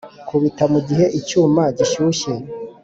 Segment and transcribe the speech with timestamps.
[0.27, 2.31] kubita mugihe icyuma gishyushye